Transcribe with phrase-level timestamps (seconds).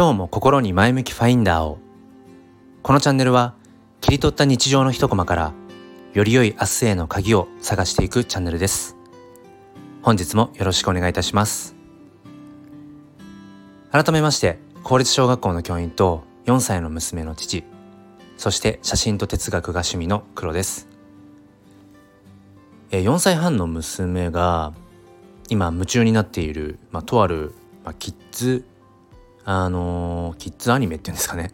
[0.00, 1.78] 今日も心に前向きファインダーを。
[2.82, 3.54] このチャンネルは
[4.00, 5.52] 切り取った日常の一コマから
[6.14, 8.96] より良い明日への鍵を探していくチャンネルです。
[10.00, 11.76] 本日もよろしくお願いいたします。
[13.92, 17.62] 改めまして公立小学校の教員と4歳の娘の父
[18.38, 20.88] そして写真と哲学が趣味の黒です。
[22.90, 24.72] 4歳半の娘が
[25.50, 27.52] 今夢中になっている、まあ、とある、
[27.84, 28.64] まあ、キッズ
[29.44, 31.52] あのキッズアニメっていうんですかね、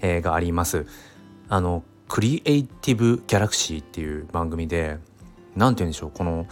[0.00, 0.86] えー、があります。
[1.48, 4.98] あのクリエイティブ・ギャラクシーっていう番組で
[5.56, 6.10] 何て言うんでしょう。
[6.10, 6.46] この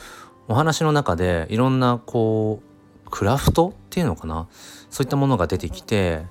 [0.48, 2.61] お話の中でいろんなこ
[3.06, 4.48] うクラフトっていうのかな。
[4.91, 6.25] そういったものが出てきて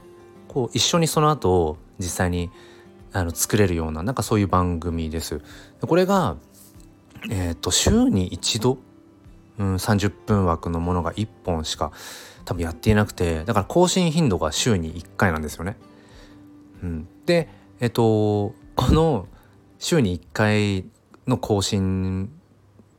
[0.47, 2.49] こう一緒にその後実際に
[3.11, 5.41] あの作れるようななんかそういう番組です。
[5.81, 6.37] これが
[7.29, 8.77] えっ、ー、と週に一度、
[9.57, 11.91] うん、30分枠のものが1本しか
[12.45, 15.77] 多分やっていなくてだから更新頻度が週に1回なんですよね。
[16.83, 19.27] うん、でえっ、とこの
[19.79, 20.85] 週に1回
[21.27, 22.29] の更新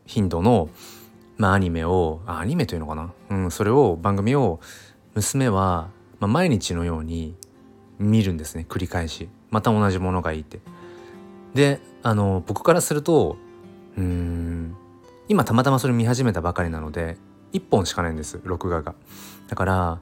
[0.06, 0.69] 頻度の、
[1.36, 4.61] まあ、アニメをアニメというのかな、うん、それを番組を
[5.14, 5.89] 娘は、
[6.20, 7.34] まあ、毎日のように
[7.98, 10.61] 見るんですね繰り返しまた同じものがいいって。
[11.55, 13.36] であの僕からすると
[13.97, 14.77] うん
[15.29, 17.17] 今たまたまそれ見始めたばかりなので
[17.55, 18.95] 1本しかないんです録画が。
[19.49, 19.99] だから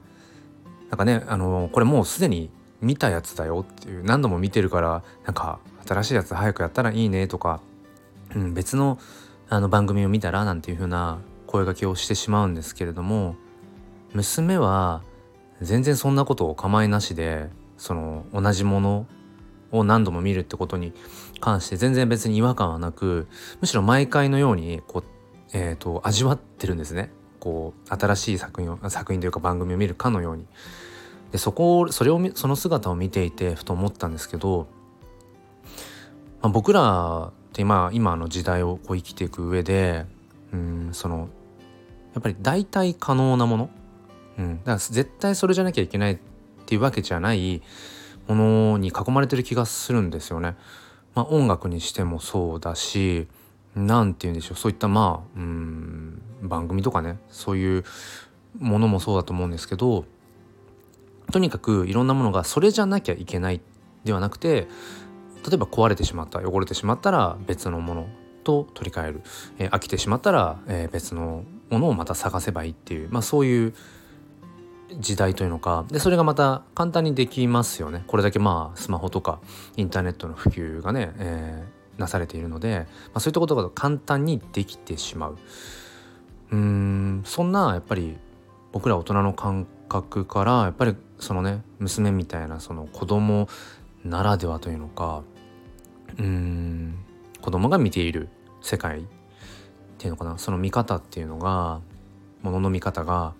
[0.89, 2.49] なんかねあのこれもうすでに
[2.81, 7.61] 見たやつだよっていう何度も見てるからなんか新しいやつ早くやったらいいねとか、
[8.35, 8.99] うん、別の
[9.49, 13.35] あの番組を見たらなんていう風な声がけをしてしまうんですけれども
[14.13, 15.01] 娘は
[15.61, 19.05] 全然そんなことを構いなしでその同じもの
[19.71, 20.93] を何度も見るってことに
[21.39, 23.27] 関して全然別に違和感はなく
[23.61, 25.03] むしろ毎回のようにこう、
[25.53, 27.11] えーと、味わってるんですね
[27.43, 30.45] こう新しい作品を作品というか番組を見るかのように。
[31.33, 34.67] でそこをそれをその姿を見ていてふと思ったんですけど、
[36.41, 40.05] まあ、僕らって今今の時代をこう生きていく上で
[40.53, 41.27] うんその
[42.13, 43.69] やっぱり代替可能なもの、
[44.37, 46.17] うん、だから絶対それじゃなきゃいけないっ
[46.65, 47.61] ていうわけじゃない
[48.29, 50.55] ものに囲まれてる気がするんですよね。
[51.13, 53.27] まあ、音楽にしてもそうだし
[53.75, 54.57] 何て言うんでしょう。
[54.57, 57.19] そういったまあうん番組とかね。
[57.29, 57.83] そういう
[58.59, 60.05] ものもそうだと思うんですけど
[61.31, 63.61] とにかくいろんなものがそれじゃなきゃいけない
[64.03, 64.67] ではなくて
[65.45, 68.07] 例えば壊れてしまった汚れてしまったら別のもの
[68.43, 69.21] と取り替える、
[69.57, 73.73] えー、飽きてしまったら、えー、別のものをまた探せばいいっていう、まあ、そういう
[74.99, 75.85] 時代というのか。
[75.89, 78.03] でそれがまた簡単にできますよね。
[78.05, 79.39] これだけまあスマホとか
[79.75, 85.37] インターネットの普及がね、えー、なされているので、まあ、そういったことが簡単にできてしまう。
[86.51, 88.15] うんそんなやっぱり
[88.71, 93.47] 僕ら大人の感覚からやっぱりそのね娘みたいなその子供
[94.03, 95.23] ならではというのか
[96.19, 96.95] うん
[97.41, 98.29] 子供が見ている
[98.61, 99.03] 世界っ
[99.97, 101.81] ていうのかなその見方っていうのが
[102.43, 103.33] ものの見方が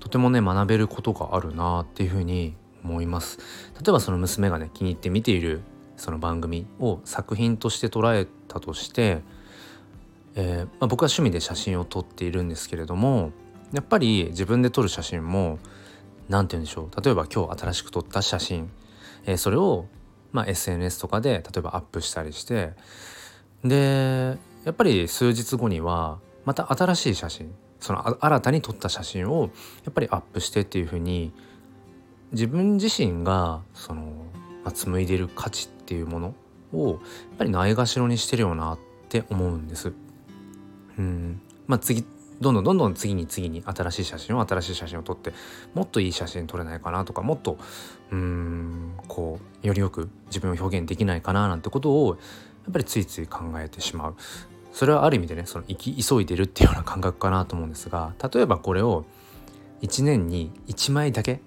[0.00, 2.54] とてもね学べることがあるなっていうふうに
[2.84, 3.38] 思います。
[3.74, 5.62] 例えばその娘がね気に入って見ている
[5.98, 9.20] その番組を作品として捉えたとして、
[10.34, 13.32] えー、まあ、僕は趣味で写真を撮っているんですけれども
[13.72, 15.58] やっぱり自分で撮る写真も
[16.28, 18.70] 何て言うんでしょう例えば今日新しく撮った写真、
[19.26, 19.86] えー、それを、
[20.32, 22.72] まあ、SNS とかで例えばアップしたりして
[23.64, 29.50] でやっぱり数日後にはまた新しい写真その新たに撮った写真を
[29.84, 31.32] やっぱりアップしてっていうふうに
[32.32, 34.17] 自分自身がその、
[34.70, 36.34] 紡いでる価値っていうもの
[36.72, 36.98] をやっ
[37.38, 39.92] ぱりないがしろにしてるよなって思うんです。
[40.98, 42.04] うんまあ、次
[42.40, 45.32] どんどんどんどん次に次に新しい写真を新しい写真を撮って
[45.74, 47.58] もっといい写真撮れないかなとかもっと
[48.10, 52.14] うんこうよりよく自分を表現できないかななんてことをや
[52.70, 54.16] っぱりついつい考えてしまう
[54.72, 59.04] それはある意味でねその生き急いでるっていうような感覚かなと思うんですが例えばこれを
[59.82, 61.40] 1年に1枚だけ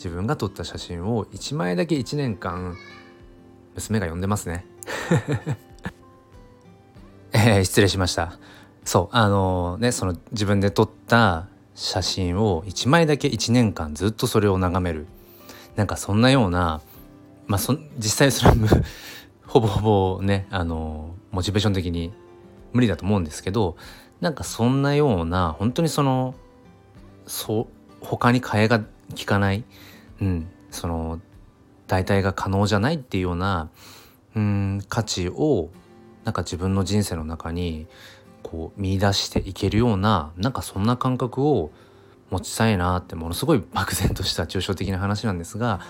[0.00, 2.74] 自分が撮った写真を1枚だけ1年間
[3.74, 4.64] 娘が呼んでますね。
[7.32, 8.38] えー、失礼しました。
[8.82, 15.06] そうあのー、ねその自分で撮った写真を1枚だけ1年間ずっとそれを眺める。
[15.76, 16.80] なんかそんなような
[17.46, 18.52] まあそ実際それ
[19.46, 19.80] ほぼほ
[20.16, 22.14] ぼねあのー、モチベーション的に
[22.72, 23.76] 無理だと思うんですけど
[24.22, 26.34] なんかそんなような本当にその
[27.26, 28.82] そう他に替えが
[29.14, 29.64] 利かない、
[30.20, 31.20] うん、その
[31.86, 33.70] 代替が可能じゃないっていうような
[34.36, 35.70] うん価値を
[36.24, 37.86] なんか自分の人生の中に
[38.42, 41.70] こう見出していけるようななんかそんな感覚を
[42.30, 45.80] 持ちたいなってものすごい漠然とした抽象的な話なんですが、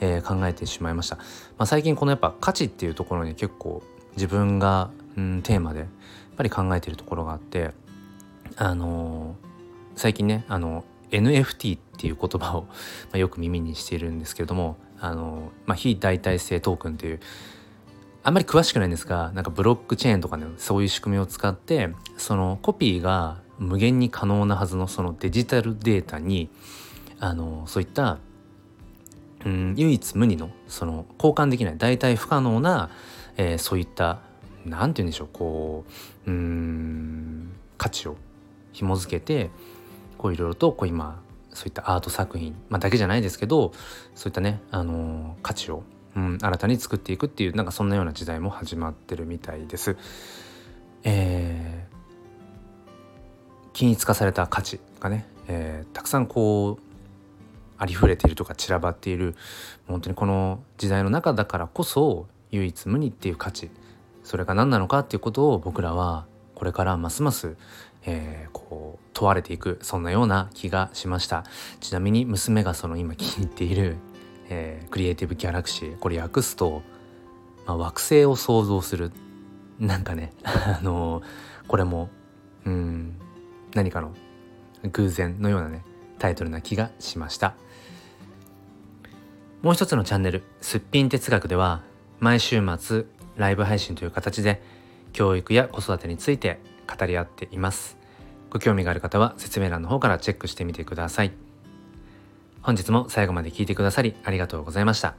[0.00, 1.22] えー、考えてしまいました、ま
[1.58, 3.82] あ、最近このやっぱ価値っていうところに結構
[4.16, 5.88] 自分が、うん、テーマでやっ
[6.36, 7.72] ぱり考えてるところがあって
[8.56, 12.68] あのー、最近ねあの NFT ってていう言葉を、ま
[13.12, 17.20] あ、よく耳にしているんですけれどもあの、まあ、非代替性トークンっていう
[18.22, 26.48] あんまり詳しくないんですがなんかブロックチェーンとかねそういう仕組みを使ってそのコピーが無限に可能なはずのそのデジタルデータに
[27.18, 28.18] あのそういった
[29.44, 32.90] うん唯一無二のその交換できない代替不可能な、
[33.36, 34.20] えー、そういった
[34.64, 35.84] 何て言うんでしょうこ
[36.26, 38.16] ううん価値を
[38.72, 39.50] 紐付けて
[40.18, 43.72] こういろいろとこう今そういったアート作品、まあ、だけじゃないですけど
[44.14, 45.82] そういったね、あのー、価値を、
[46.16, 49.96] うん、新たに作っていくっていうなんかそんなような時代も始まってるみたいです。
[51.02, 56.90] えー、均一化された価値がね、えー、たくさんこう
[57.78, 59.34] ありふれているとか散らばっている
[59.88, 63.70] 本当にこの時代の中だからこそ唯一無二っていう価値
[64.22, 66.26] それが何なのかっていうことを僕らは
[66.60, 67.56] これからますます、
[68.04, 71.44] えー、こう問われていくそんなような気がしました。
[71.80, 73.96] ちなみに娘がその今気に入っている、
[74.50, 76.82] えー、クリエイティブギャラクシーこれ訳すと、
[77.64, 79.10] まあ、惑星を想像する。
[79.78, 81.24] なんかね あのー、
[81.66, 82.10] これも
[82.66, 83.16] うん
[83.74, 84.12] 何かの
[84.92, 85.82] 偶然のようなね
[86.18, 87.54] タイトルな気がしました。
[89.62, 91.80] もう一つのチャンネル「すっぴん哲学」では
[92.18, 93.06] 毎週末
[93.38, 94.62] ライブ配信という形で
[95.12, 97.96] 教育や子育てについて語り合っています。
[98.50, 101.32] ご興味がある方は説明欄の方からチェックしてみてください。
[102.62, 105.14] 本日も最後まで聞いてくださりありがとうございました。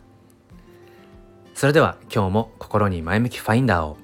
[1.54, 3.98] それでは今日も心に前向きファインダーを